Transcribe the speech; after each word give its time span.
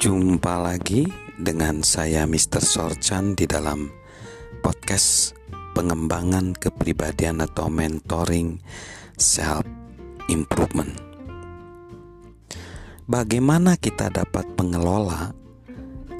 Jumpa 0.00 0.56
lagi 0.56 1.04
dengan 1.36 1.84
saya 1.84 2.24
Mr. 2.24 2.64
Sorchan 2.64 3.36
di 3.36 3.44
dalam 3.44 3.92
podcast 4.64 5.36
pengembangan 5.76 6.56
kepribadian 6.56 7.44
atau 7.44 7.68
mentoring 7.68 8.56
self 9.20 9.60
improvement. 10.32 10.88
Bagaimana 13.04 13.76
kita 13.76 14.08
dapat 14.08 14.48
mengelola 14.56 15.36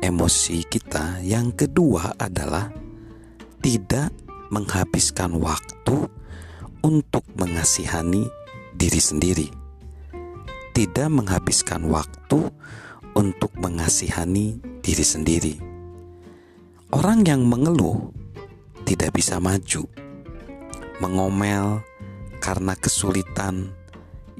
emosi 0.04 0.60
kita? 0.68 1.24
Yang 1.24 1.64
kedua 1.64 2.20
adalah 2.20 2.68
tidak 3.64 4.12
menghabiskan 4.52 5.40
waktu 5.40 6.04
untuk 6.84 7.24
mengasihani 7.32 8.28
diri 8.76 9.00
sendiri. 9.00 9.48
Tidak 10.77 11.09
menghabiskan 11.09 11.88
waktu 11.88 12.20
untuk 12.20 12.52
mengasihani 13.60 14.60
diri 14.80 15.05
sendiri. 15.05 15.55
Orang 16.91 17.23
yang 17.28 17.45
mengeluh 17.45 18.10
tidak 18.88 19.14
bisa 19.14 19.38
maju, 19.38 19.88
mengomel 20.98 21.84
karena 22.41 22.74
kesulitan 22.74 23.70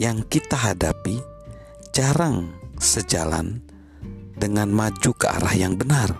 yang 0.01 0.24
kita 0.27 0.56
hadapi 0.56 1.20
jarang 1.93 2.51
sejalan 2.80 3.60
dengan 4.34 4.73
maju 4.73 5.10
ke 5.15 5.27
arah 5.29 5.55
yang 5.55 5.77
benar. 5.77 6.16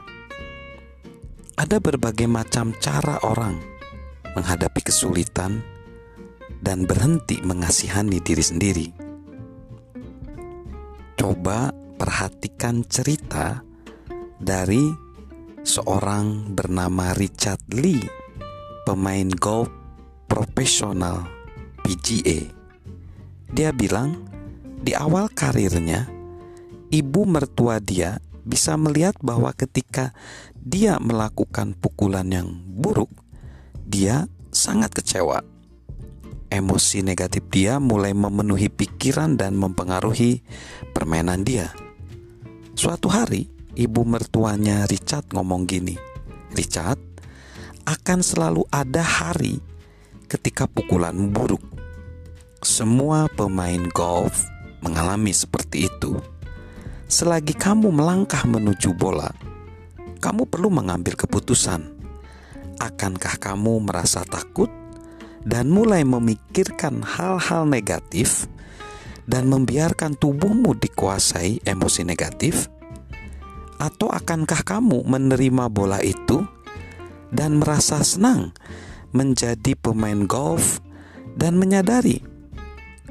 Ada 1.57 1.81
berbagai 1.81 2.29
macam 2.29 2.77
cara 2.79 3.21
orang 3.25 3.57
menghadapi 4.33 4.81
kesulitan 4.85 5.65
dan 6.61 6.85
berhenti 6.85 7.41
mengasihani 7.43 8.21
diri 8.21 8.45
sendiri. 8.45 8.89
Coba 11.15 11.80
perhatikan 12.01 12.81
cerita 12.89 13.61
dari 14.41 14.89
seorang 15.61 16.57
bernama 16.57 17.13
Richard 17.13 17.61
Lee, 17.77 18.01
pemain 18.89 19.29
golf 19.37 19.69
profesional 20.25 21.29
PGA. 21.85 22.49
Dia 23.53 23.77
bilang, 23.77 24.17
di 24.81 24.97
awal 24.97 25.29
karirnya, 25.29 26.09
ibu 26.89 27.29
mertua 27.29 27.77
dia 27.85 28.17
bisa 28.49 28.81
melihat 28.81 29.21
bahwa 29.21 29.53
ketika 29.53 30.17
dia 30.57 30.97
melakukan 30.97 31.77
pukulan 31.77 32.33
yang 32.33 32.49
buruk, 32.65 33.13
dia 33.85 34.25
sangat 34.49 34.97
kecewa. 34.97 35.45
Emosi 36.49 37.05
negatif 37.05 37.45
dia 37.53 37.77
mulai 37.77 38.17
memenuhi 38.17 38.73
pikiran 38.73 39.37
dan 39.37 39.55
mempengaruhi 39.55 40.41
permainan 40.97 41.45
dia. 41.45 41.71
Suatu 42.81 43.13
hari, 43.13 43.45
ibu 43.77 44.09
mertuanya 44.09 44.89
Richard 44.89 45.37
ngomong 45.37 45.69
gini, 45.69 46.01
"Richard, 46.57 46.97
akan 47.85 48.25
selalu 48.25 48.65
ada 48.73 49.05
hari 49.05 49.61
ketika 50.25 50.65
pukulan 50.65 51.29
buruk. 51.29 51.61
Semua 52.65 53.29
pemain 53.37 53.85
golf 53.93 54.49
mengalami 54.81 55.29
seperti 55.29 55.93
itu. 55.93 56.25
Selagi 57.05 57.53
kamu 57.53 57.93
melangkah 57.93 58.49
menuju 58.49 58.97
bola, 58.97 59.29
kamu 60.17 60.49
perlu 60.49 60.73
mengambil 60.73 61.21
keputusan. 61.21 61.85
Akankah 62.81 63.37
kamu 63.37 63.93
merasa 63.93 64.25
takut 64.25 64.73
dan 65.45 65.69
mulai 65.69 66.01
memikirkan 66.01 67.05
hal-hal 67.05 67.69
negatif?" 67.69 68.49
Dan 69.31 69.47
membiarkan 69.47 70.19
tubuhmu 70.19 70.75
dikuasai 70.75 71.63
emosi 71.63 72.03
negatif? 72.03 72.67
Atau 73.79 74.11
akankah 74.11 74.67
kamu 74.67 75.07
menerima 75.07 75.71
bola 75.71 76.03
itu 76.03 76.43
dan 77.31 77.63
merasa 77.63 78.03
senang 78.03 78.51
menjadi 79.15 79.79
pemain 79.79 80.27
golf 80.27 80.83
dan 81.39 81.55
menyadari 81.57 82.19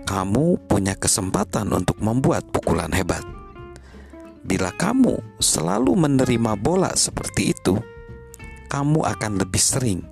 kamu 0.04 0.60
punya 0.68 1.00
kesempatan 1.00 1.72
untuk 1.72 2.04
membuat 2.04 2.52
pukulan 2.52 2.92
hebat? 2.92 3.24
Bila 4.44 4.76
kamu 4.76 5.40
selalu 5.40 5.96
menerima 5.96 6.60
bola 6.60 6.92
seperti 7.00 7.56
itu, 7.56 7.80
kamu 8.68 9.08
akan 9.08 9.40
lebih 9.40 9.62
sering 9.62 10.04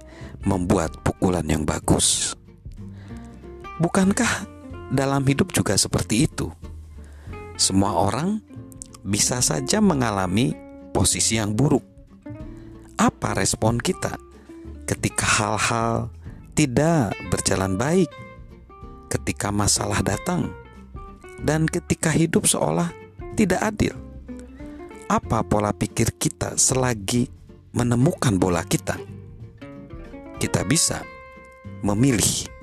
membuat 0.47 0.93
pukulan 1.03 1.45
yang 1.45 1.65
bagus. 1.67 2.33
Bukankah 3.77 4.56
dalam 4.91 5.23
hidup 5.27 5.51
juga 5.51 5.75
seperti 5.75 6.27
itu. 6.27 6.51
Semua 7.57 7.97
orang 7.97 8.39
bisa 9.01 9.39
saja 9.41 9.81
mengalami 9.81 10.53
posisi 10.93 11.39
yang 11.39 11.55
buruk. 11.55 11.83
Apa 12.97 13.37
respon 13.37 13.77
kita 13.77 14.17
ketika 14.87 15.25
hal-hal 15.25 16.09
tidak 16.57 17.13
berjalan 17.29 17.77
baik, 17.77 18.09
ketika 19.11 19.53
masalah 19.53 20.01
datang, 20.01 20.49
dan 21.43 21.69
ketika 21.69 22.09
hidup 22.09 22.49
seolah 22.49 22.89
tidak 23.37 23.61
adil? 23.61 23.93
Apa 25.07 25.45
pola 25.45 25.71
pikir 25.71 26.11
kita 26.19 26.59
selagi 26.59 27.31
menemukan 27.71 28.35
bola 28.35 28.65
kita? 28.65 28.99
Kita 30.41 30.67
bisa 30.67 31.01
memilih 31.85 32.56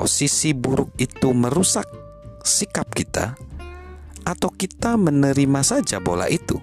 posisi 0.00 0.56
buruk 0.56 0.96
itu 0.96 1.28
merusak 1.36 1.84
sikap 2.40 2.88
kita, 2.88 3.36
atau 4.24 4.48
kita 4.48 4.96
menerima 4.96 5.60
saja 5.60 6.00
bola 6.00 6.24
itu. 6.24 6.56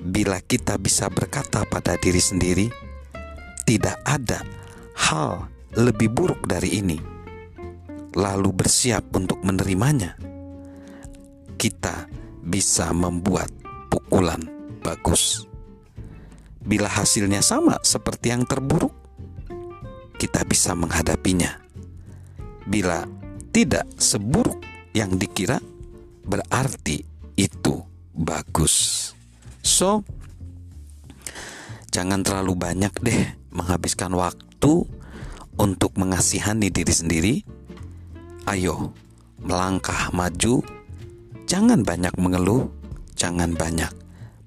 Bila 0.00 0.40
kita 0.40 0.80
bisa 0.80 1.12
berkata 1.12 1.68
pada 1.68 2.00
diri 2.00 2.16
sendiri, 2.16 2.72
"Tidak 3.68 4.08
ada 4.08 4.40
hal 5.04 5.52
lebih 5.76 6.08
buruk 6.08 6.40
dari 6.48 6.80
ini," 6.80 6.96
lalu 8.16 8.56
bersiap 8.56 9.12
untuk 9.12 9.44
menerimanya, 9.44 10.16
kita 11.60 12.08
bisa 12.40 12.88
membuat 12.96 13.52
pukulan 13.92 14.40
bagus. 14.80 15.44
Bila 16.64 16.88
hasilnya 16.88 17.44
sama 17.44 17.76
seperti 17.84 18.32
yang 18.32 18.48
terburuk, 18.48 18.96
kita 20.16 20.40
bisa 20.48 20.72
menghadapinya 20.72 21.60
Bila 22.66 23.04
tidak 23.50 23.86
seburuk 23.98 24.60
yang 24.94 25.16
dikira, 25.16 25.58
berarti 26.24 27.02
itu 27.36 27.74
bagus. 28.14 29.10
So, 29.62 30.04
jangan 31.90 32.22
terlalu 32.22 32.54
banyak 32.56 32.94
deh 33.02 33.22
menghabiskan 33.52 34.12
waktu 34.14 34.86
untuk 35.58 35.92
mengasihani 35.98 36.72
diri 36.72 36.94
sendiri. 36.94 37.34
Ayo, 38.48 38.90
melangkah 39.42 40.10
maju. 40.10 40.64
Jangan 41.46 41.84
banyak 41.84 42.14
mengeluh, 42.16 42.70
jangan 43.12 43.52
banyak 43.52 43.92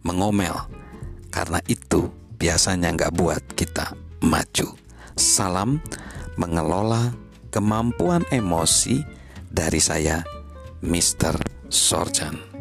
mengomel, 0.02 0.58
karena 1.30 1.62
itu 1.70 2.10
biasanya 2.42 2.94
nggak 2.98 3.14
buat 3.14 3.42
kita 3.54 3.94
maju. 4.26 4.74
Salam 5.14 5.78
mengelola 6.36 7.14
kemampuan 7.56 8.28
emosi 8.28 9.00
dari 9.48 9.80
saya, 9.80 10.20
Mr. 10.84 11.40
Sorjan. 11.72 12.55